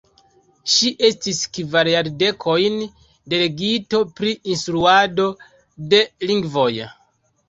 [0.75, 2.79] Ŝi estis kvar jardekojn
[3.33, 5.27] delegito pri instruado
[5.93, 6.71] de lingvoj.